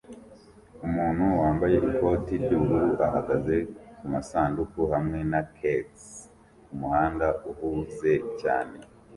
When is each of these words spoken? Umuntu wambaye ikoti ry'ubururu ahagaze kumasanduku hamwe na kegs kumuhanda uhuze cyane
Umuntu 0.87 1.23
wambaye 1.41 1.75
ikoti 1.89 2.33
ry'ubururu 2.43 2.95
ahagaze 3.07 3.55
kumasanduku 3.97 4.79
hamwe 4.93 5.19
na 5.31 5.41
kegs 5.57 6.03
kumuhanda 6.65 7.27
uhuze 7.51 8.13
cyane 8.41 8.77